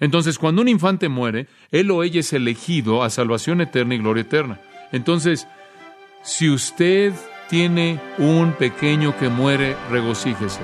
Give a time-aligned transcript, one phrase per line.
[0.00, 4.22] Entonces, cuando un infante muere, él o ella es elegido a salvación eterna y gloria
[4.22, 4.60] eterna.
[4.92, 5.46] Entonces,
[6.22, 7.12] si usted
[7.48, 10.60] tiene un pequeño que muere, regocíjese.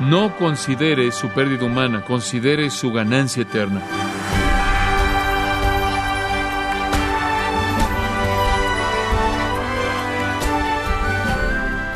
[0.00, 3.82] No considere su pérdida humana, considere su ganancia eterna.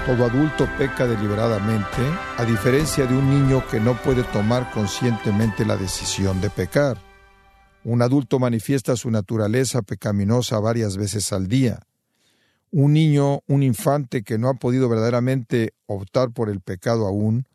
[0.06, 2.02] Todo adulto peca deliberadamente,
[2.36, 6.98] a diferencia de un niño que no puede tomar conscientemente la decisión de pecar.
[7.84, 11.86] Un adulto manifiesta su naturaleza pecaminosa varias veces al día.
[12.72, 17.46] Un niño, un infante que no ha podido verdaderamente optar por el pecado aún,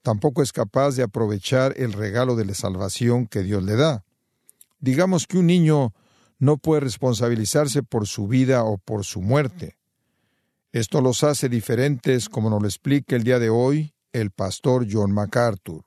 [0.00, 4.04] tampoco es capaz de aprovechar el regalo de la salvación que Dios le da.
[4.78, 5.92] Digamos que un niño
[6.38, 9.79] no puede responsabilizarse por su vida o por su muerte.
[10.72, 15.12] Esto los hace diferentes, como nos lo explica el día de hoy el pastor John
[15.12, 15.82] MacArthur.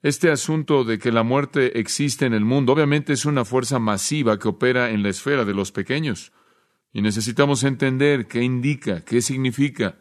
[0.00, 4.38] Este asunto de que la muerte existe en el mundo obviamente es una fuerza masiva
[4.38, 6.32] que opera en la esfera de los pequeños.
[6.90, 9.98] Y necesitamos entender qué indica, qué significa.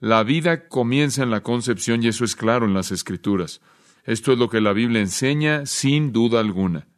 [0.00, 3.60] La vida comienza en la concepción y eso es claro en las escrituras.
[4.04, 6.88] Esto es lo que la Biblia enseña sin duda alguna.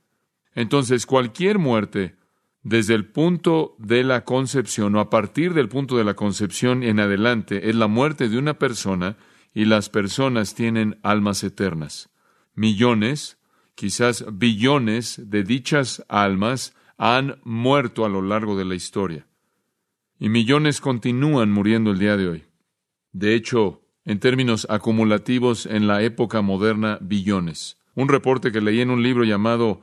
[0.55, 2.17] Entonces, cualquier muerte
[2.67, 6.99] desde el punto de la concepción o a partir del punto de la concepción en
[6.99, 9.17] adelante es la muerte de una persona
[9.55, 12.11] y las personas tienen almas eternas.
[12.57, 13.39] Millones,
[13.77, 19.29] quizás billones de dichas almas han muerto a lo largo de la historia.
[20.19, 22.45] Y millones continúan muriendo el día de hoy.
[23.13, 27.79] De hecho, en términos acumulativos en la época moderna, billones.
[27.95, 29.83] Un reporte que leí en un libro llamado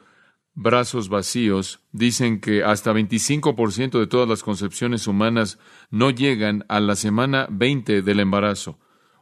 [0.56, 5.59] brazos vacíos, dicen que hasta 25% de todas las concepciones humanas
[5.90, 8.80] no llegan a la semana 20 del embarazo.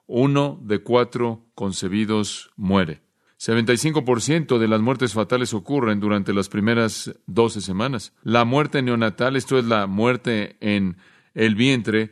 [0.08, 3.02] Uno de cuatro concebidos muere.
[3.40, 8.14] 75% de las muertes fatales ocurren durante las primeras 12 semanas.
[8.24, 10.98] La muerte neonatal, esto es la muerte en
[11.34, 12.12] el vientre,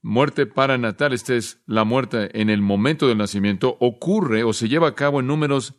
[0.00, 4.88] muerte paranatal, esta es la muerte en el momento del nacimiento, ocurre o se lleva
[4.88, 5.74] a cabo en números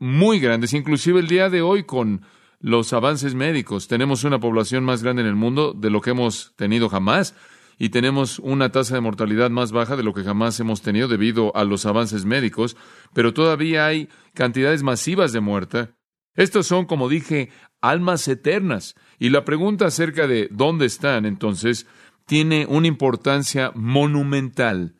[0.00, 2.22] muy grandes, inclusive el día de hoy con
[2.58, 3.86] los avances médicos.
[3.86, 7.34] Tenemos una población más grande en el mundo de lo que hemos tenido jamás
[7.78, 11.54] y tenemos una tasa de mortalidad más baja de lo que jamás hemos tenido debido
[11.56, 12.76] a los avances médicos,
[13.14, 15.88] pero todavía hay cantidades masivas de muerte.
[16.34, 17.50] Estos son, como dije,
[17.80, 18.94] almas eternas.
[19.18, 21.86] Y la pregunta acerca de dónde están, entonces,
[22.26, 24.94] tiene una importancia monumental.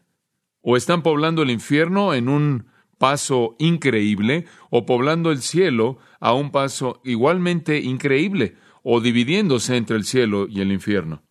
[0.63, 2.70] O están poblando el infierno en un
[3.01, 10.05] paso increíble o poblando el cielo a un paso igualmente increíble o dividiéndose entre el
[10.05, 11.23] cielo y el infierno?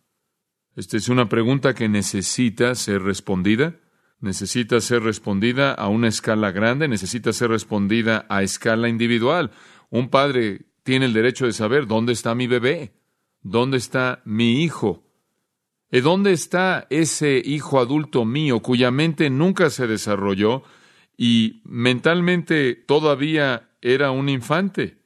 [0.74, 3.76] Esta es una pregunta que necesita ser respondida.
[4.18, 9.52] Necesita ser respondida a una escala grande, necesita ser respondida a escala individual.
[9.90, 12.94] Un padre tiene el derecho de saber dónde está mi bebé,
[13.42, 15.04] dónde está mi hijo,
[15.92, 20.62] ¿Y dónde está ese hijo adulto mío cuya mente nunca se desarrolló
[21.22, 25.02] y mentalmente todavía era un infante.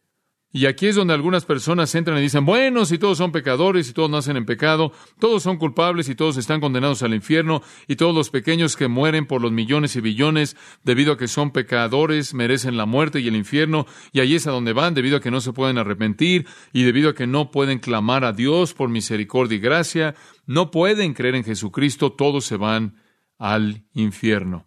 [0.53, 3.95] Y aquí es donde algunas personas entran y dicen, bueno, si todos son pecadores y
[3.95, 8.15] todos nacen en pecado, todos son culpables y todos están condenados al infierno, y todos
[8.15, 12.77] los pequeños que mueren por los millones y billones debido a que son pecadores merecen
[12.77, 15.41] la muerte y el infierno, y ahí es a donde van debido a que no
[15.41, 19.61] se pueden arrepentir y debido a que no pueden clamar a Dios por misericordia y
[19.61, 20.15] gracia,
[20.47, 23.03] no pueden creer en Jesucristo, todos se van
[23.37, 24.65] al infierno.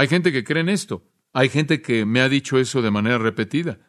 [0.00, 1.02] Hay gente que cree en esto.
[1.34, 3.80] Hay gente que me ha dicho eso de manera repetida.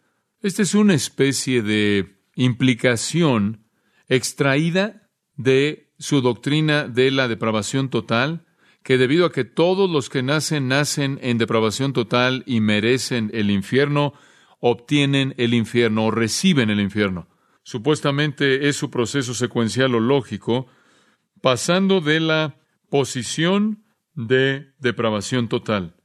[0.41, 3.63] Esta es una especie de implicación
[4.09, 8.45] extraída de su doctrina de la depravación total,
[8.83, 13.49] que debido a que todos los que nacen nacen en depravación total y merecen el
[13.49, 14.11] infierno,
[14.59, 17.29] obtienen el infierno o reciben el infierno.
[17.63, 20.67] Supuestamente es su proceso secuencial o lógico,
[21.39, 25.95] pasando de la posición de depravación total.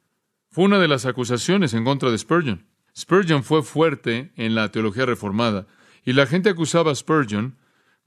[0.57, 2.65] Fue una de las acusaciones en contra de Spurgeon.
[2.97, 5.67] Spurgeon fue fuerte en la teología reformada
[6.03, 7.59] y la gente acusaba a Spurgeon,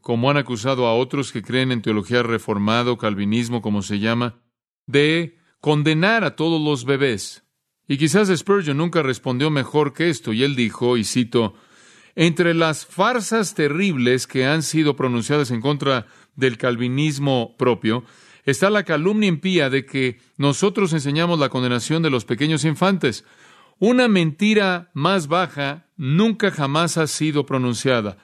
[0.02, 4.42] como han acusado a otros que creen en teología reformada o calvinismo, como se llama,
[4.88, 7.44] de condenar a todos los bebés.
[7.88, 11.54] Y quizás Spurgeon nunca respondió mejor que esto, y él dijo, y cito,
[12.16, 18.06] entre las farsas terribles que han sido pronunciadas en contra del calvinismo propio,
[18.50, 23.26] está la calumnia impía de que nosotros enseñamos la condenación de los pequeños infantes.
[23.80, 28.18] Una mentira más baja nunca jamás ha sido pronunciada.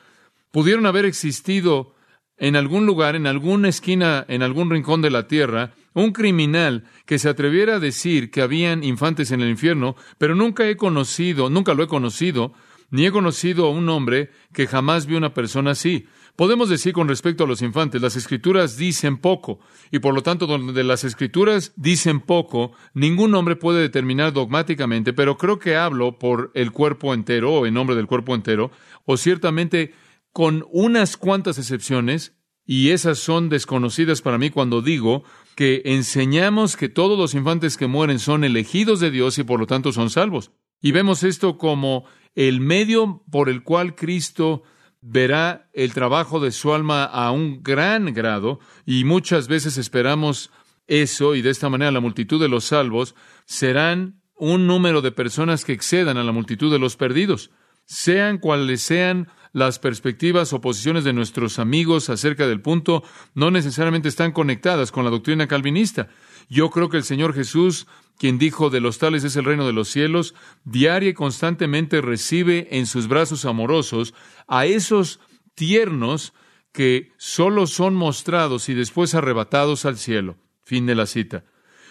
[0.51, 1.95] Pudieron haber existido
[2.38, 7.19] en algún lugar, en alguna esquina, en algún rincón de la tierra, un criminal que
[7.19, 11.74] se atreviera a decir que habían infantes en el infierno, pero nunca he conocido, nunca
[11.74, 12.54] lo he conocido,
[12.89, 16.07] ni he conocido a un hombre que jamás vio una persona así.
[16.36, 19.60] Podemos decir con respecto a los infantes, las escrituras dicen poco,
[19.90, 25.38] y por lo tanto donde las escrituras dicen poco, ningún hombre puede determinar dogmáticamente, pero
[25.38, 28.70] creo que hablo por el cuerpo entero, o en nombre del cuerpo entero,
[29.06, 29.94] o ciertamente
[30.34, 32.34] con unas cuantas excepciones,
[32.66, 35.24] y esas son desconocidas para mí cuando digo
[35.56, 39.68] que enseñamos que todos los infantes que mueren son elegidos de Dios y por lo
[39.68, 40.52] tanto son salvos.
[40.81, 44.64] Y vemos esto como el medio por el cual Cristo
[45.07, 50.52] verá el trabajo de su alma a un gran grado y muchas veces esperamos
[50.88, 53.13] eso y de esta manera la multitud de los salvos
[53.46, 57.52] serán un número de personas que excedan a la multitud de los perdidos.
[57.86, 63.04] Sean cuales sean las perspectivas o posiciones de nuestros amigos acerca del punto,
[63.36, 66.10] no necesariamente están conectadas con la doctrina calvinista.
[66.50, 67.88] Yo creo que el Señor Jesús,
[68.18, 70.36] quien dijo de los tales es el reino de los cielos,
[70.66, 74.13] diaria y constantemente recibe en sus brazos amorosos
[74.46, 75.22] a esos
[75.54, 76.34] tiernos
[76.74, 80.36] que solo son mostrados y después arrebatados al cielo.
[80.66, 81.46] Fin de la cita.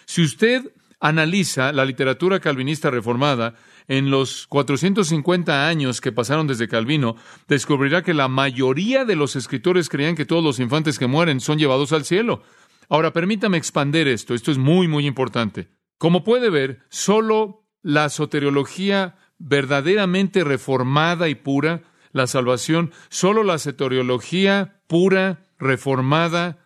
[0.05, 0.71] Si usted
[1.01, 3.55] analiza la literatura calvinista reformada
[3.89, 7.17] en los 450 años que pasaron desde Calvino,
[7.49, 11.59] descubrirá que la mayoría de los escritores creían que todos los infantes que mueren son
[11.59, 12.43] llevados al cielo.
[12.89, 15.69] Ahora, permítame expander esto, esto es muy, muy importante.
[15.99, 21.83] Como puede ver, solo la soteriología verdaderamente reformada y pura,
[22.13, 26.59] la salvación, solo la soteriología pura, reformada,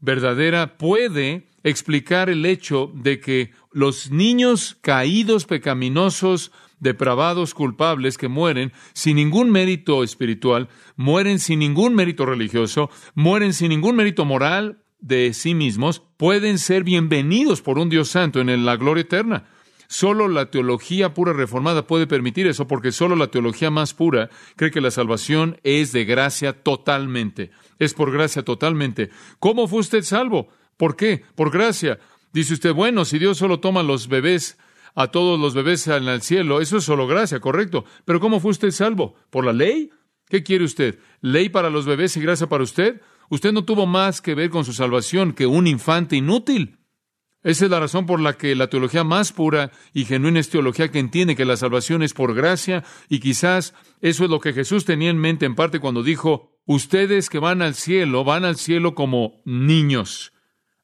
[0.00, 8.72] verdadera, puede explicar el hecho de que los niños caídos, pecaminosos, depravados, culpables, que mueren
[8.92, 15.34] sin ningún mérito espiritual, mueren sin ningún mérito religioso, mueren sin ningún mérito moral, de
[15.34, 19.44] sí mismos pueden ser bienvenidos por un Dios santo en la gloria eterna.
[19.88, 24.72] Solo la teología pura reformada puede permitir eso, porque solo la teología más pura cree
[24.72, 27.52] que la salvación es de gracia totalmente.
[27.78, 29.10] Es por gracia totalmente.
[29.38, 30.48] ¿Cómo fue usted salvo?
[30.76, 31.22] ¿Por qué?
[31.36, 32.00] Por gracia.
[32.32, 34.58] Dice usted, bueno, si Dios solo toma los bebés,
[34.96, 37.84] a todos los bebés en el cielo, eso es solo gracia, correcto.
[38.06, 39.14] Pero ¿cómo fue usted salvo?
[39.30, 39.90] ¿Por la ley?
[40.28, 40.98] ¿Qué quiere usted?
[41.20, 43.02] ¿Ley para los bebés y gracia para usted?
[43.28, 46.78] Usted no tuvo más que ver con su salvación que un infante inútil.
[47.42, 50.90] Esa es la razón por la que la teología más pura y genuina es teología
[50.90, 54.84] que entiende que la salvación es por gracia y quizás eso es lo que Jesús
[54.86, 58.94] tenía en mente en parte cuando dijo, ustedes que van al cielo, van al cielo
[58.94, 60.32] como niños.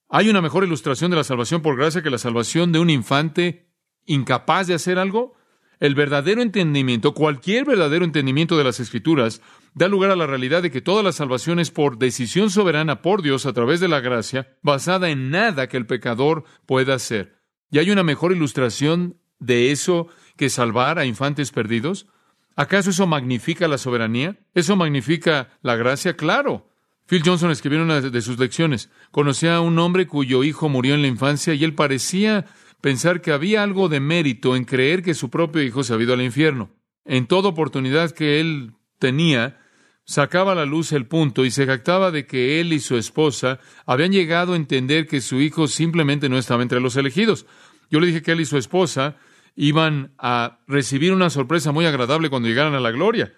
[0.09, 3.72] ¿Hay una mejor ilustración de la salvación por gracia que la salvación de un infante
[4.07, 5.35] incapaz de hacer algo?
[5.81, 9.43] El verdadero entendimiento, cualquier verdadero entendimiento de las Escrituras,
[9.75, 13.21] da lugar a la realidad de que toda la salvación es por decisión soberana por
[13.21, 17.39] Dios a través de la gracia, basada en nada que el pecador pueda hacer.
[17.71, 20.07] ¿Y hay una mejor ilustración de eso
[20.37, 22.07] que salvar a infantes perdidos?
[22.55, 24.39] ¿Acaso eso magnifica la soberanía?
[24.55, 26.17] ¿Eso magnifica la gracia?
[26.17, 26.69] Claro.
[27.07, 28.91] Phil Johnson escribió en una de sus lecciones.
[29.11, 32.47] Conocía a un hombre cuyo hijo murió en la infancia y él parecía
[32.83, 36.15] pensar que había algo de mérito en creer que su propio hijo se había ido
[36.15, 36.71] al infierno.
[37.07, 39.61] En toda oportunidad que él tenía,
[40.05, 43.61] sacaba a la luz el punto y se jactaba de que él y su esposa
[43.87, 47.47] habían llegado a entender que su hijo simplemente no estaba entre los elegidos.
[47.89, 49.17] Yo le dije que él y su esposa
[49.55, 53.33] iban a recibir una sorpresa muy agradable cuando llegaran a la gloria.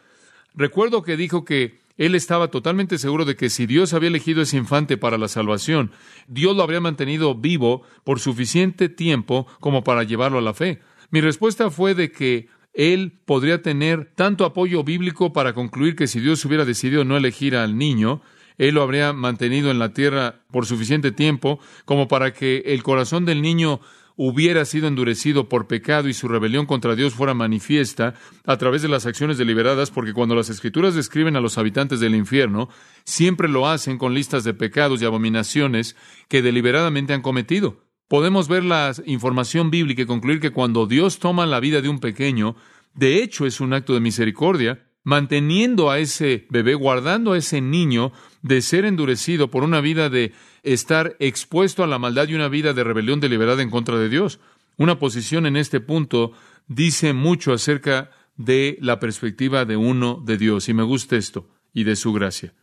[0.55, 4.57] Recuerdo que dijo que él estaba totalmente seguro de que si Dios había elegido ese
[4.57, 5.93] infante para la salvación,
[6.27, 10.81] Dios lo habría mantenido vivo por suficiente tiempo como para llevarlo a la fe.
[11.11, 16.19] Mi respuesta fue de que él podría tener tanto apoyo bíblico para concluir que si
[16.19, 18.21] Dios hubiera decidido no elegir al niño,
[18.59, 23.25] él lo habría mantenido en la tierra por suficiente tiempo como para que el corazón
[23.25, 23.81] del niño
[24.17, 28.89] hubiera sido endurecido por pecado y su rebelión contra Dios fuera manifiesta a través de
[28.89, 32.69] las acciones deliberadas, porque cuando las escrituras describen a los habitantes del infierno,
[33.05, 35.97] siempre lo hacen con listas de pecados y abominaciones
[36.29, 37.83] que deliberadamente han cometido.
[38.09, 41.99] Podemos ver la información bíblica y concluir que cuando Dios toma la vida de un
[41.99, 42.55] pequeño,
[42.95, 48.13] de hecho es un acto de misericordia, manteniendo a ese bebé, guardando a ese niño
[48.43, 50.33] de ser endurecido por una vida de
[50.63, 54.41] estar expuesto a la maldad y una vida de rebelión deliberada en contra de Dios.
[54.77, 56.33] Una posición en este punto
[56.67, 61.85] dice mucho acerca de la perspectiva de uno de Dios, y me gusta esto, y
[61.85, 62.55] de su gracia.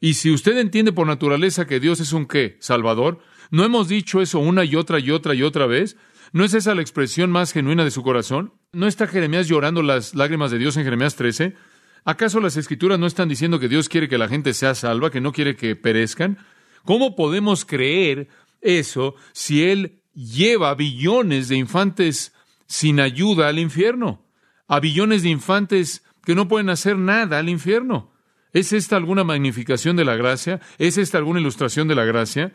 [0.00, 3.20] Y si usted entiende por naturaleza que Dios es un qué, Salvador,
[3.50, 5.96] ¿no hemos dicho eso una y otra y otra y otra vez?
[6.32, 8.54] ¿No es esa la expresión más genuina de su corazón?
[8.72, 11.54] ¿No está Jeremías llorando las lágrimas de Dios en Jeremías 13?
[12.04, 15.20] ¿Acaso las escrituras no están diciendo que Dios quiere que la gente sea salva, que
[15.20, 16.38] no quiere que perezcan?
[16.84, 18.28] ¿Cómo podemos creer
[18.60, 22.32] eso si Él lleva billones de infantes
[22.66, 24.26] sin ayuda al infierno?
[24.66, 28.12] A billones de infantes que no pueden hacer nada al infierno.
[28.52, 30.60] ¿Es esta alguna magnificación de la gracia?
[30.78, 32.52] ¿Es esta alguna ilustración de la gracia?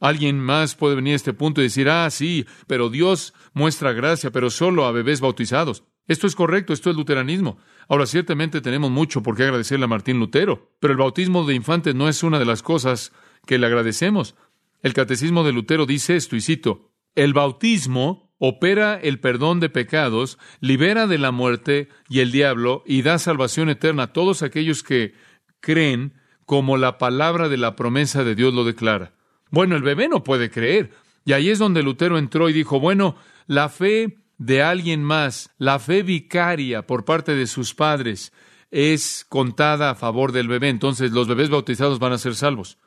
[0.00, 4.30] Alguien más puede venir a este punto y decir, ah, sí, pero Dios muestra gracia,
[4.30, 5.84] pero solo a bebés bautizados.
[6.08, 7.58] Esto es correcto, esto es luteranismo.
[7.88, 11.94] Ahora, ciertamente tenemos mucho por qué agradecerle a Martín Lutero, pero el bautismo de infantes
[11.94, 13.12] no es una de las cosas
[13.46, 14.36] que le agradecemos.
[14.82, 20.38] El catecismo de Lutero dice esto, y cito, el bautismo opera el perdón de pecados,
[20.60, 25.14] libera de la muerte y el diablo y da salvación eterna a todos aquellos que
[25.60, 29.14] creen como la palabra de la promesa de Dios lo declara.
[29.50, 30.92] Bueno, el bebé no puede creer.
[31.24, 35.78] Y ahí es donde Lutero entró y dijo, bueno, la fe de alguien más, la
[35.78, 38.32] fe vicaria por parte de sus padres,
[38.70, 40.68] es contada a favor del bebé.
[40.68, 42.78] Entonces los bebés bautizados van a ser salvos.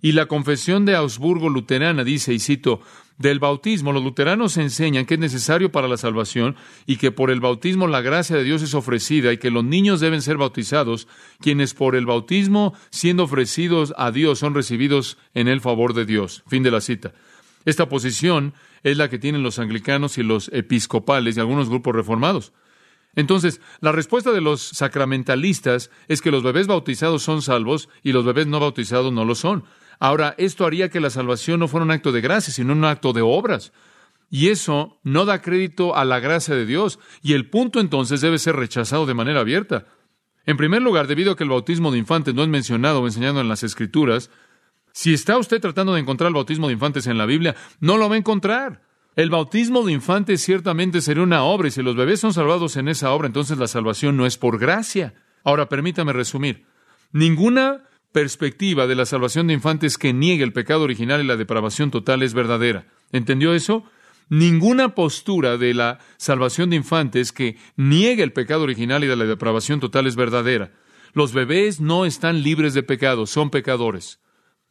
[0.00, 2.80] Y la confesión de Augsburgo luterana dice, y cito,
[3.16, 7.40] del bautismo, los luteranos enseñan que es necesario para la salvación y que por el
[7.40, 11.06] bautismo la gracia de Dios es ofrecida y que los niños deben ser bautizados,
[11.40, 16.42] quienes por el bautismo, siendo ofrecidos a Dios, son recibidos en el favor de Dios.
[16.48, 17.14] Fin de la cita.
[17.64, 18.52] Esta posición
[18.84, 22.52] es la que tienen los anglicanos y los episcopales y algunos grupos reformados.
[23.16, 28.24] Entonces, la respuesta de los sacramentalistas es que los bebés bautizados son salvos y los
[28.24, 29.64] bebés no bautizados no lo son.
[29.98, 33.12] Ahora, esto haría que la salvación no fuera un acto de gracia, sino un acto
[33.12, 33.72] de obras.
[34.30, 38.38] Y eso no da crédito a la gracia de Dios, y el punto entonces debe
[38.38, 39.86] ser rechazado de manera abierta.
[40.44, 43.40] En primer lugar, debido a que el bautismo de infantes no es mencionado o enseñado
[43.40, 44.30] en las Escrituras,
[44.94, 48.08] si está usted tratando de encontrar el bautismo de infantes en la Biblia, no lo
[48.08, 48.80] va a encontrar.
[49.16, 52.86] El bautismo de infantes ciertamente sería una obra, y si los bebés son salvados en
[52.86, 55.14] esa obra, entonces la salvación no es por gracia.
[55.42, 56.66] Ahora, permítame resumir.
[57.10, 61.90] Ninguna perspectiva de la salvación de infantes que niegue el pecado original y la depravación
[61.90, 62.86] total es verdadera.
[63.10, 63.82] ¿Entendió eso?
[64.28, 69.24] Ninguna postura de la salvación de infantes que niegue el pecado original y de la
[69.24, 70.70] depravación total es verdadera.
[71.14, 74.20] Los bebés no están libres de pecado, son pecadores.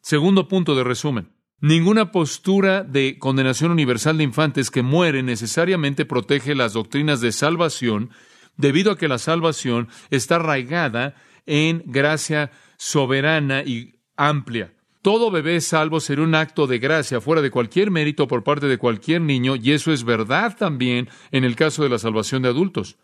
[0.03, 1.29] Segundo punto de resumen.
[1.61, 8.09] Ninguna postura de condenación universal de infantes que mueren necesariamente protege las doctrinas de salvación,
[8.57, 14.73] debido a que la salvación está arraigada en gracia soberana y amplia.
[15.01, 18.77] Todo bebé salvo será un acto de gracia fuera de cualquier mérito por parte de
[18.77, 22.97] cualquier niño, y eso es verdad también en el caso de la salvación de adultos.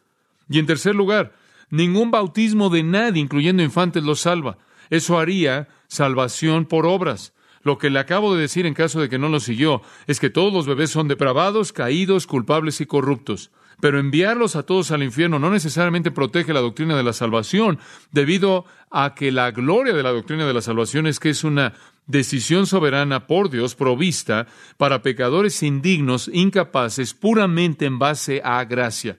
[0.49, 1.33] Y en tercer lugar,
[1.69, 4.57] ningún bautismo de nadie, incluyendo infantes, lo salva.
[4.89, 7.33] Eso haría salvación por obras.
[7.61, 10.29] Lo que le acabo de decir en caso de que no lo siguió es que
[10.29, 13.51] todos los bebés son depravados, caídos, culpables y corruptos.
[13.81, 17.79] Pero enviarlos a todos al infierno no necesariamente protege la doctrina de la salvación,
[18.11, 21.73] debido a que la gloria de la doctrina de la salvación es que es una
[22.05, 29.17] decisión soberana por Dios provista para pecadores indignos, incapaces, puramente en base a gracia.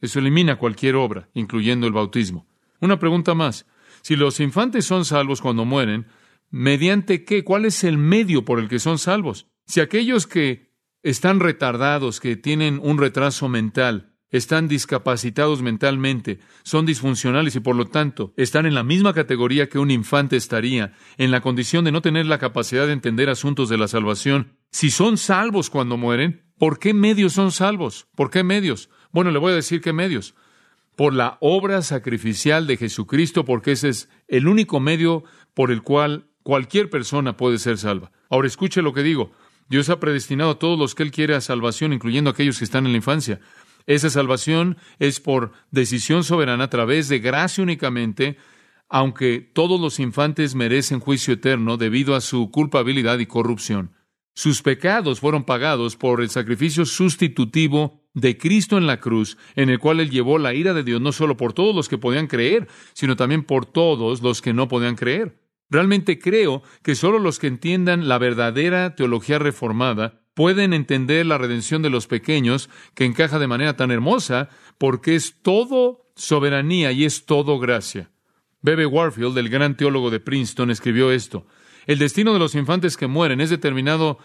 [0.00, 2.46] Eso elimina cualquier obra, incluyendo el bautismo.
[2.80, 3.66] Una pregunta más.
[4.02, 6.06] Si los infantes son salvos cuando mueren,
[6.50, 7.44] ¿mediante qué?
[7.44, 9.48] ¿Cuál es el medio por el que son salvos?
[9.66, 17.56] Si aquellos que están retardados, que tienen un retraso mental, están discapacitados mentalmente, son disfuncionales
[17.56, 21.40] y por lo tanto están en la misma categoría que un infante estaría, en la
[21.40, 24.58] condición de no tener la capacidad de entender asuntos de la salvación.
[24.70, 28.06] Si son salvos cuando mueren, ¿por qué medios son salvos?
[28.14, 28.90] ¿Por qué medios?
[29.12, 30.34] Bueno, le voy a decir qué medios.
[30.98, 35.22] Por la obra sacrificial de Jesucristo, porque ese es el único medio
[35.54, 38.10] por el cual cualquier persona puede ser salva.
[38.28, 39.30] Ahora escuche lo que digo.
[39.68, 42.64] Dios ha predestinado a todos los que Él quiere a salvación, incluyendo a aquellos que
[42.64, 43.38] están en la infancia.
[43.86, 48.36] Esa salvación es por decisión soberana a través de gracia únicamente,
[48.88, 53.92] aunque todos los infantes merecen juicio eterno debido a su culpabilidad y corrupción.
[54.34, 59.78] Sus pecados fueron pagados por el sacrificio sustitutivo de Cristo en la cruz, en el
[59.78, 62.68] cual Él llevó la ira de Dios no solo por todos los que podían creer,
[62.92, 65.40] sino también por todos los que no podían creer.
[65.70, 71.82] Realmente creo que solo los que entiendan la verdadera teología reformada pueden entender la redención
[71.82, 74.48] de los pequeños, que encaja de manera tan hermosa,
[74.78, 78.10] porque es todo soberanía y es todo gracia.
[78.62, 81.46] Bebe Warfield, el gran teólogo de Princeton, escribió esto.
[81.88, 84.18] El destino de los infantes que mueren es determinado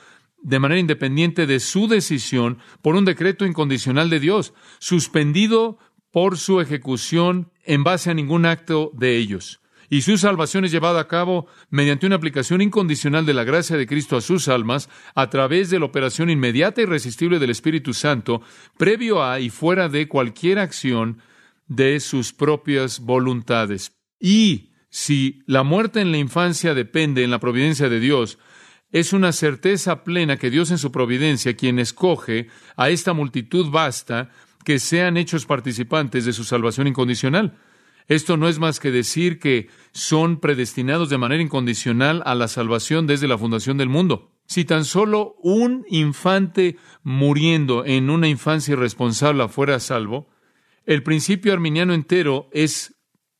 [0.43, 5.79] de manera independiente de su decisión por un decreto incondicional de Dios, suspendido
[6.11, 11.01] por su ejecución en base a ningún acto de ellos y su salvación es llevada
[11.01, 15.29] a cabo mediante una aplicación incondicional de la gracia de Cristo a sus almas a
[15.29, 18.41] través de la operación inmediata y irresistible del Espíritu Santo,
[18.75, 21.19] previo a y fuera de cualquier acción
[21.67, 23.91] de sus propias voluntades.
[24.19, 28.39] Y si la muerte en la infancia depende en la providencia de Dios,
[28.93, 32.47] es una certeza plena que Dios en su providencia, quien escoge
[32.77, 34.29] a esta multitud vasta,
[34.63, 37.57] que sean hechos participantes de su salvación incondicional.
[38.07, 43.07] Esto no es más que decir que son predestinados de manera incondicional a la salvación
[43.07, 44.31] desde la fundación del mundo.
[44.45, 50.29] Si tan solo un infante muriendo en una infancia irresponsable fuera salvo,
[50.85, 52.93] el principio arminiano entero es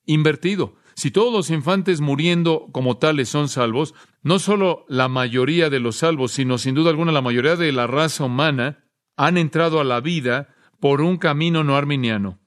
[0.06, 0.76] invertido.
[0.96, 5.98] Si todos los infantes muriendo como tales son salvos, no solo la mayoría de los
[5.98, 8.86] salvos, sino sin duda alguna la mayoría de la raza humana
[9.16, 12.40] han entrado a la vida por un camino no arminiano.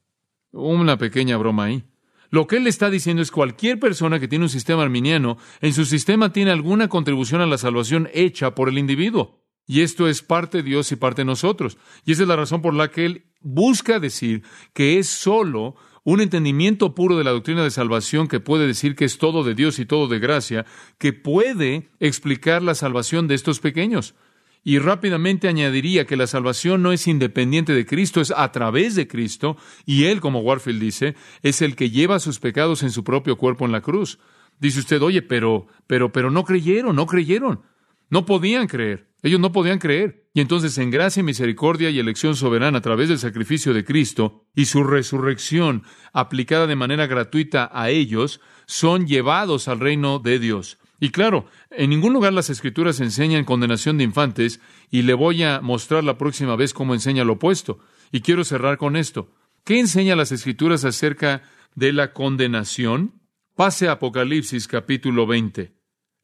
[0.52, 1.84] Una pequeña broma ahí.
[2.30, 5.84] Lo que él está diciendo es cualquier persona que tiene un sistema arminiano, en su
[5.84, 9.42] sistema tiene alguna contribución a la salvación hecha por el individuo.
[9.66, 11.76] Y esto es parte de Dios y parte de nosotros.
[12.04, 15.76] Y esa es la razón por la que él busca decir que es solo
[16.06, 19.56] un entendimiento puro de la doctrina de salvación que puede decir que es todo de
[19.56, 20.64] Dios y todo de gracia,
[20.98, 24.14] que puede explicar la salvación de estos pequeños.
[24.62, 29.08] Y rápidamente añadiría que la salvación no es independiente de Cristo, es a través de
[29.08, 33.36] Cristo, y Él, como Warfield dice, es el que lleva sus pecados en su propio
[33.36, 34.20] cuerpo en la cruz.
[34.60, 37.62] Dice usted, oye, pero, pero, pero no creyeron, no creyeron.
[38.10, 39.08] No podían creer.
[39.26, 40.28] Ellos no podían creer.
[40.34, 44.66] Y entonces, en gracia, misericordia y elección soberana a través del sacrificio de Cristo y
[44.66, 50.78] su resurrección aplicada de manera gratuita a ellos, son llevados al reino de Dios.
[51.00, 54.60] Y claro, en ningún lugar las escrituras enseñan condenación de infantes,
[54.92, 57.80] y le voy a mostrar la próxima vez cómo enseña lo opuesto.
[58.12, 59.34] Y quiero cerrar con esto.
[59.64, 61.42] ¿Qué enseña las escrituras acerca
[61.74, 63.22] de la condenación?
[63.56, 65.74] Pase a Apocalipsis capítulo 20.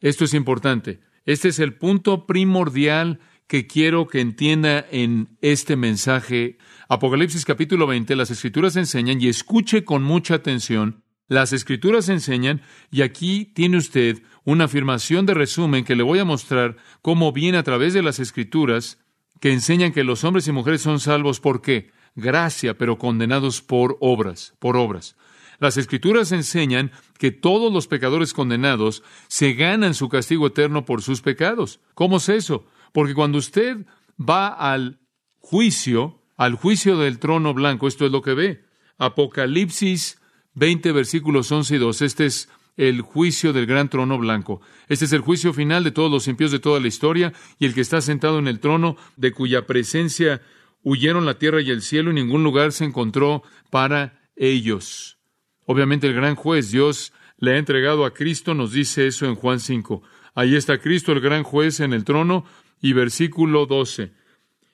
[0.00, 1.00] Esto es importante.
[1.24, 6.58] Este es el punto primordial que quiero que entienda en este mensaje.
[6.88, 13.02] Apocalipsis capítulo 20, las escrituras enseñan, y escuche con mucha atención, las escrituras enseñan, y
[13.02, 17.62] aquí tiene usted una afirmación de resumen que le voy a mostrar cómo viene a
[17.62, 18.98] través de las escrituras
[19.38, 21.90] que enseñan que los hombres y mujeres son salvos por qué?
[22.16, 25.16] Gracia, pero condenados por obras, por obras.
[25.58, 26.90] Las escrituras enseñan
[27.22, 31.78] que todos los pecadores condenados se ganan su castigo eterno por sus pecados.
[31.94, 32.66] ¿Cómo es eso?
[32.92, 33.86] Porque cuando usted
[34.18, 34.98] va al
[35.38, 38.64] juicio, al juicio del trono blanco, esto es lo que ve.
[38.98, 40.20] Apocalipsis
[40.54, 42.02] 20 versículos 11 y 2.
[42.02, 44.60] Este es el juicio del gran trono blanco.
[44.88, 47.74] Este es el juicio final de todos los impíos de toda la historia y el
[47.74, 50.42] que está sentado en el trono, de cuya presencia
[50.82, 55.21] huyeron la tierra y el cielo y ningún lugar se encontró para ellos.
[55.66, 59.60] Obviamente el gran juez, Dios le ha entregado a Cristo, nos dice eso en Juan
[59.60, 60.02] 5.
[60.34, 62.44] Ahí está Cristo, el gran juez, en el trono,
[62.80, 64.12] y versículo 12.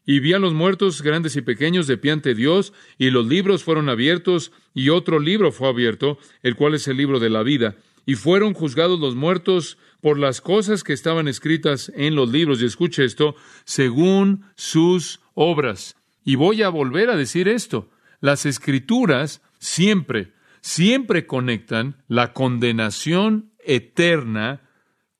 [0.06, 3.64] Y vi a los muertos grandes y pequeños de pie ante Dios, y los libros
[3.64, 7.76] fueron abiertos, y otro libro fue abierto, el cual es el libro de la vida.
[8.06, 12.64] Y fueron juzgados los muertos por las cosas que estaban escritas en los libros, y
[12.64, 15.96] escuche esto, según sus obras.
[16.24, 17.90] Y voy a volver a decir esto.
[18.20, 24.62] Las escrituras siempre siempre conectan la condenación eterna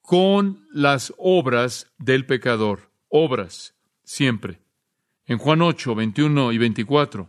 [0.01, 2.91] con las obras del pecador.
[3.09, 3.75] Obras,
[4.05, 4.61] siempre.
[5.27, 7.29] En Juan 8, 21 y 24,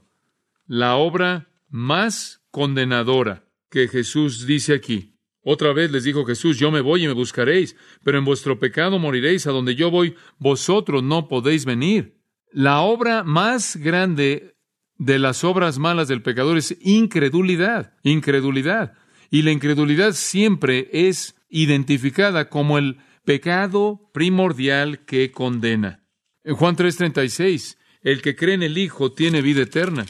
[0.68, 5.16] la obra más condenadora que Jesús dice aquí.
[5.42, 9.00] Otra vez les dijo Jesús, yo me voy y me buscaréis, pero en vuestro pecado
[9.00, 12.18] moriréis, a donde yo voy, vosotros no podéis venir.
[12.52, 14.56] La obra más grande
[15.00, 18.94] de las obras malas del pecador es incredulidad, incredulidad.
[19.32, 26.04] Y la incredulidad siempre es identificada como el pecado primordial que condena.
[26.44, 30.06] En Juan 3:36, el que cree en el Hijo tiene vida eterna,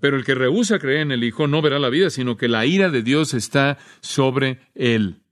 [0.00, 2.66] pero el que rehúsa creer en el Hijo no verá la vida, sino que la
[2.66, 5.22] ira de Dios está sobre él.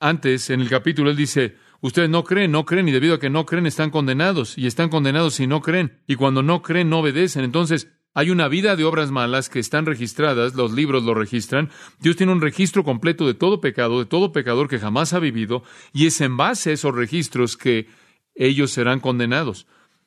[0.00, 3.30] Antes, en el capítulo, él dice, ustedes no creen, no creen, y debido a que
[3.30, 6.98] no creen están condenados, y están condenados si no creen, y cuando no creen no
[6.98, 7.44] obedecen.
[7.44, 11.70] Entonces, hay una vida de obras malas que están registradas, los libros lo registran.
[11.98, 15.64] Dios tiene un registro completo de todo pecado, de todo pecador que jamás ha vivido,
[15.92, 17.88] y es en base a esos registros que
[18.36, 19.66] ellos serán condenados.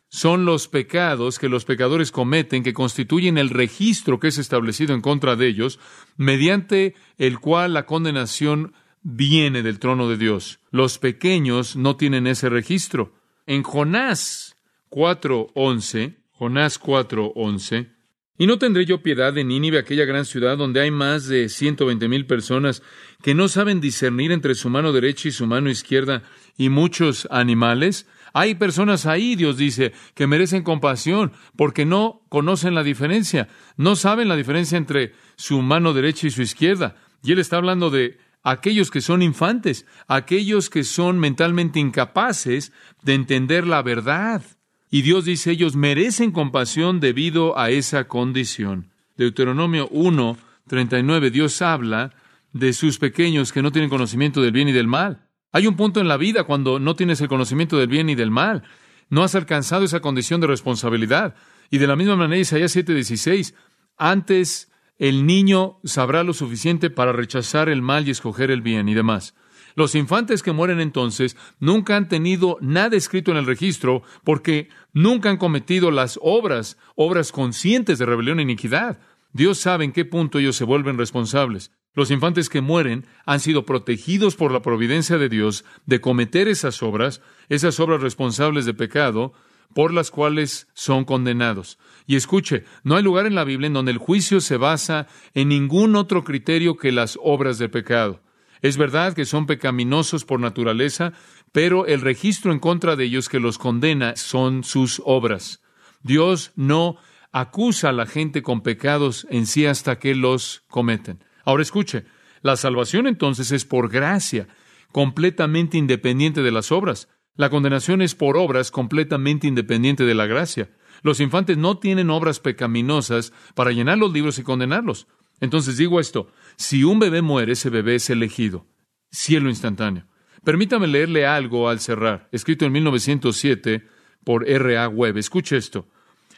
[0.09, 5.01] Son los pecados que los pecadores cometen que constituyen el registro que es establecido en
[5.01, 5.79] contra de ellos,
[6.15, 10.59] mediante el cual la condenación viene del trono de Dios.
[10.71, 13.13] Los pequeños no tienen ese registro.
[13.45, 14.55] En Jonás
[14.91, 17.96] 4.11, Jonás 4.11,
[18.37, 21.85] y no tendré yo piedad de Nínive, aquella gran ciudad donde hay más de ciento
[21.85, 22.83] veinte mil personas
[23.23, 26.23] que no saben discernir entre su mano derecha y su mano izquierda
[26.57, 28.07] y muchos animales.
[28.33, 34.27] Hay personas ahí, Dios dice, que merecen compasión porque no conocen la diferencia, no saben
[34.27, 36.95] la diferencia entre su mano derecha y su izquierda.
[37.23, 42.71] Y Él está hablando de aquellos que son infantes, aquellos que son mentalmente incapaces
[43.01, 44.43] de entender la verdad.
[44.89, 48.91] Y Dios dice, ellos merecen compasión debido a esa condición.
[49.17, 52.13] Deuteronomio 1, 39, Dios habla
[52.53, 55.27] de sus pequeños que no tienen conocimiento del bien y del mal.
[55.51, 58.31] Hay un punto en la vida cuando no tienes el conocimiento del bien y del
[58.31, 58.63] mal.
[59.09, 61.35] No has alcanzado esa condición de responsabilidad.
[61.69, 63.55] Y de la misma manera, Isaías 7:16,
[63.97, 68.93] antes el niño sabrá lo suficiente para rechazar el mal y escoger el bien y
[68.93, 69.35] demás.
[69.77, 75.29] Los infantes que mueren entonces nunca han tenido nada escrito en el registro porque nunca
[75.29, 78.97] han cometido las obras, obras conscientes de rebelión e iniquidad.
[79.33, 81.69] Dios sabe en qué punto ellos se vuelven responsables.
[81.93, 86.81] Los infantes que mueren han sido protegidos por la providencia de Dios de cometer esas
[86.81, 89.33] obras, esas obras responsables de pecado,
[89.75, 91.77] por las cuales son condenados.
[92.07, 95.49] Y escuche, no hay lugar en la Biblia en donde el juicio se basa en
[95.49, 98.23] ningún otro criterio que las obras de pecado.
[98.61, 101.13] Es verdad que son pecaminosos por naturaleza,
[101.51, 105.61] pero el registro en contra de ellos que los condena son sus obras.
[106.01, 106.97] Dios no
[107.31, 111.23] acusa a la gente con pecados en sí hasta que los cometen.
[111.43, 112.05] Ahora escuche,
[112.41, 114.47] la salvación entonces es por gracia,
[114.91, 117.09] completamente independiente de las obras.
[117.35, 120.69] La condenación es por obras completamente independiente de la gracia.
[121.03, 125.07] Los infantes no tienen obras pecaminosas para llenar los libros y condenarlos.
[125.39, 128.65] Entonces digo esto, si un bebé muere, ese bebé es elegido.
[129.11, 130.07] Cielo instantáneo.
[130.43, 133.87] Permítame leerle algo al cerrar, escrito en 1907
[134.23, 134.77] por R.
[134.77, 134.89] A.
[134.89, 135.17] Webb.
[135.17, 135.87] Escuche esto.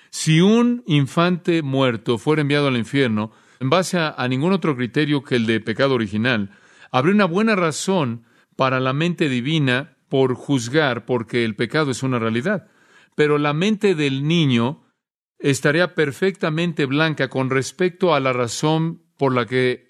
[0.10, 5.24] Si un infante muerto fuera enviado al infierno, en base a, a, ningún otro criterio
[5.24, 6.52] que el de pecado original,
[6.92, 12.20] habría una buena razón para la mente divina por juzgar porque el pecado es una
[12.20, 12.68] realidad.
[13.16, 14.84] Pero la mente del niño
[15.38, 19.89] estaría perfectamente blanca con respecto a la razón por la que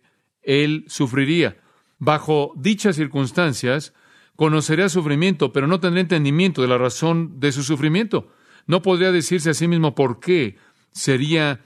[0.50, 1.58] él sufriría.
[2.00, 3.94] Bajo dichas circunstancias,
[4.36, 8.34] conocería sufrimiento, pero no tendría entendimiento de la razón de su sufrimiento.
[8.66, 10.58] No podría decirse a sí mismo por qué
[10.92, 11.66] sería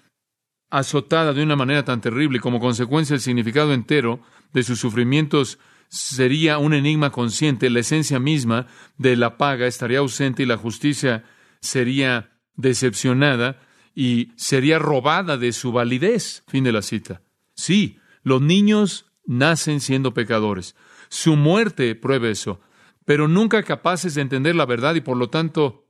[0.69, 4.19] azotada de una manera tan terrible y como consecuencia el significado entero
[4.51, 8.67] de sus sufrimientos sería un enigma consciente, la esencia misma
[8.97, 11.23] de la paga estaría ausente y la justicia
[11.61, 13.61] sería decepcionada
[13.95, 16.43] y sería robada de su validez.
[16.47, 17.21] Fin de la cita.
[17.55, 20.75] Sí, los niños nacen siendo pecadores.
[21.09, 22.59] Su muerte prueba eso,
[23.05, 25.87] pero nunca capaces de entender la verdad y por lo tanto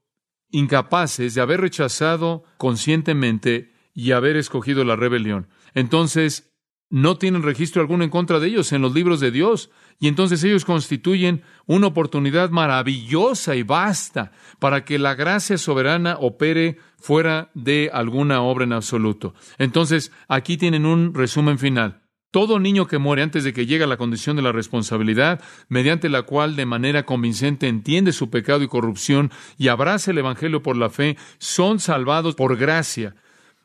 [0.50, 5.48] incapaces de haber rechazado conscientemente y haber escogido la rebelión.
[5.74, 6.54] Entonces,
[6.94, 9.72] no tienen registro alguno en contra de ellos en los libros de Dios.
[10.00, 16.78] Y entonces ellos constituyen una oportunidad maravillosa y vasta para que la gracia soberana opere
[17.00, 19.34] fuera de alguna obra en absoluto.
[19.58, 22.03] Entonces, aquí tienen un resumen final.
[22.34, 26.10] Todo niño que muere antes de que llegue a la condición de la responsabilidad, mediante
[26.10, 30.76] la cual de manera convincente entiende su pecado y corrupción y abraza el Evangelio por
[30.76, 33.16] la fe, son salvados por gracia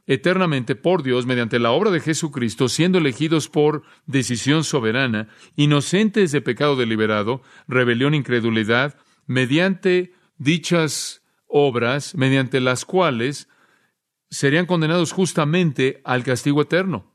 [0.06, 6.42] eternamente por Dios mediante la obra de Jesucristo, siendo elegidos por decisión soberana, inocentes de
[6.42, 13.48] pecado deliberado, rebelión, incredulidad, mediante dichas obras, mediante las cuales
[14.28, 17.14] serían condenados justamente al castigo eterno.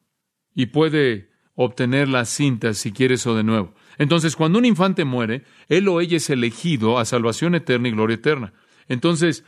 [0.56, 3.74] Y puede obtener la cinta si quiere eso de nuevo.
[3.98, 8.16] Entonces, cuando un infante muere, él o ella es elegido a salvación eterna y gloria
[8.16, 8.54] eterna.
[8.88, 9.44] Entonces,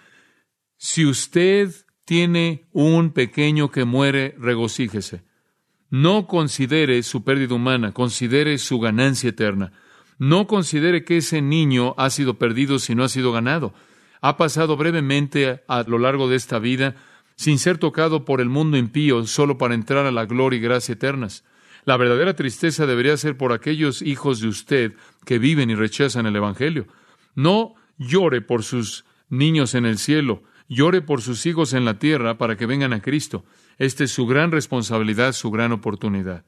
[0.78, 1.72] si usted
[2.06, 5.24] tiene un pequeño que muere, regocíjese.
[5.90, 9.72] No considere su pérdida humana, considere su ganancia eterna.
[10.18, 13.74] No considere que ese niño ha sido perdido si no ha sido ganado.
[14.22, 16.96] Ha pasado brevemente a lo largo de esta vida
[17.36, 20.94] sin ser tocado por el mundo impío solo para entrar a la gloria y gracia
[20.94, 21.44] eternas.
[21.86, 24.94] La verdadera tristeza debería ser por aquellos hijos de usted
[25.26, 26.88] que viven y rechazan el Evangelio.
[27.36, 32.38] No llore por sus niños en el cielo, Llore por sus hijos en la tierra
[32.38, 33.46] para que vengan a Cristo.
[33.78, 36.46] Esta es su gran responsabilidad, su gran oportunidad.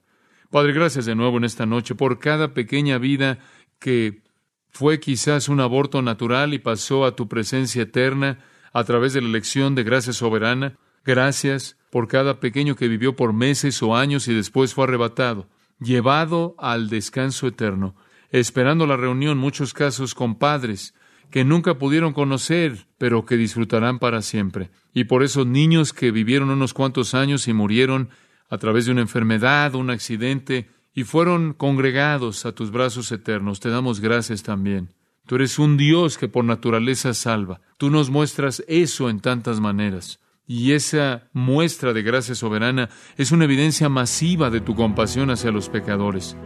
[0.50, 3.39] Padre, gracias de nuevo en esta noche por cada pequeña vida
[3.80, 4.23] que
[4.69, 8.39] fue quizás un aborto natural y pasó a tu presencia eterna
[8.73, 10.78] a través de la elección de gracia soberana.
[11.06, 15.47] Gracias por cada pequeño que vivió por meses o años y después fue arrebatado,
[15.80, 17.95] llevado al descanso eterno,
[18.32, 20.93] esperando la reunión, muchos casos con padres
[21.32, 24.69] que nunca pudieron conocer, pero que disfrutarán para siempre.
[24.93, 28.10] Y por esos niños que vivieron unos cuantos años y murieron
[28.50, 33.69] a través de una enfermedad, un accidente, y fueron congregados a tus brazos eternos, te
[33.69, 34.93] damos gracias también.
[35.28, 37.60] Tú eres un Dios que por naturaleza salva.
[37.78, 40.21] Tú nos muestras eso en tantas maneras.
[40.47, 45.69] Y esa muestra de gracia soberana es una evidencia masiva de tu compasión hacia los
[45.69, 46.38] pecadores.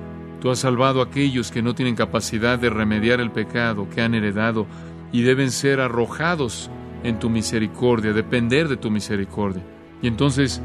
[0.41, 4.15] Tú has salvado a aquellos que no tienen capacidad de remediar el pecado que han
[4.15, 4.65] heredado
[5.11, 6.71] y deben ser arrojados
[7.03, 9.63] en tu misericordia, depender de tu misericordia.
[10.01, 10.61] Y entonces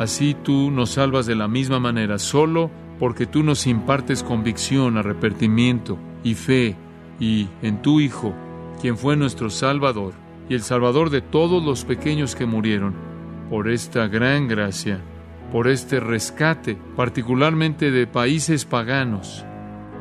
[0.00, 5.98] Así tú nos salvas de la misma manera, solo porque tú nos impartes convicción, arrepentimiento
[6.24, 6.74] y fe
[7.20, 8.34] y en tu Hijo,
[8.80, 10.14] quien fue nuestro Salvador
[10.50, 12.92] y el Salvador de todos los pequeños que murieron,
[13.48, 15.00] por esta gran gracia,
[15.52, 19.44] por este rescate, particularmente de países paganos,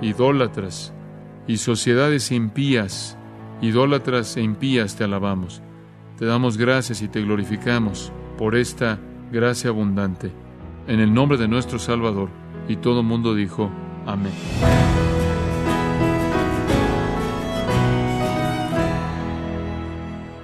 [0.02, 0.92] idólatras
[1.48, 3.16] y sociedades impías,
[3.62, 5.62] idólatras e impías te alabamos.
[6.18, 9.00] Te damos gracias y te glorificamos por esta
[9.32, 10.32] gracia abundante.
[10.88, 12.30] En el nombre de nuestro Salvador.
[12.68, 13.70] Y todo mundo dijo,
[14.06, 14.34] amén.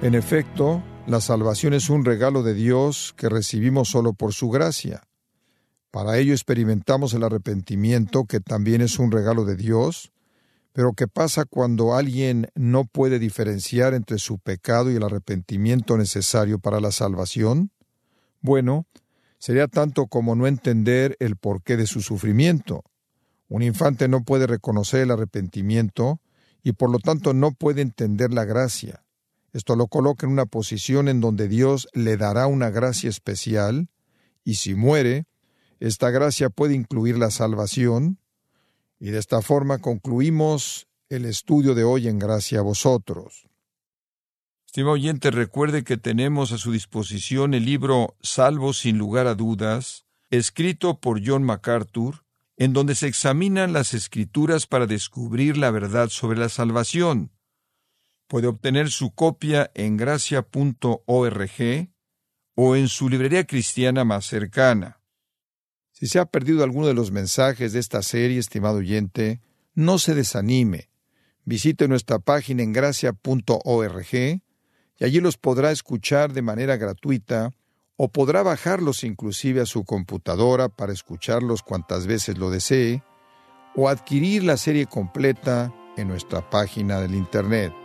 [0.06, 5.02] En efecto, la salvación es un regalo de Dios que recibimos solo por su gracia.
[5.90, 10.12] Para ello experimentamos el arrepentimiento, que también es un regalo de Dios,
[10.74, 16.60] pero ¿qué pasa cuando alguien no puede diferenciar entre su pecado y el arrepentimiento necesario
[16.60, 17.72] para la salvación?
[18.42, 18.86] Bueno,
[19.40, 22.84] sería tanto como no entender el porqué de su sufrimiento.
[23.50, 26.22] Un infante no puede reconocer el arrepentimiento
[26.62, 29.02] y por lo tanto no puede entender la gracia.
[29.56, 33.88] Esto lo coloca en una posición en donde Dios le dará una gracia especial
[34.44, 35.28] y si muere,
[35.80, 38.20] esta gracia puede incluir la salvación
[39.00, 43.48] y de esta forma concluimos el estudio de hoy en gracia a vosotros.
[44.66, 50.06] Estimado oyente, recuerde que tenemos a su disposición el libro Salvo sin lugar a dudas,
[50.32, 52.26] escrito por John MacArthur,
[52.58, 57.32] en donde se examinan las escrituras para descubrir la verdad sobre la salvación.
[58.28, 61.90] Puede obtener su copia en gracia.org
[62.56, 65.02] o en su librería cristiana más cercana.
[65.92, 69.42] Si se ha perdido alguno de los mensajes de esta serie, estimado oyente,
[69.76, 70.90] no se desanime.
[71.44, 77.52] Visite nuestra página en gracia.org y allí los podrá escuchar de manera gratuita
[77.98, 83.04] o podrá bajarlos inclusive a su computadora para escucharlos cuantas veces lo desee
[83.76, 87.85] o adquirir la serie completa en nuestra página del Internet.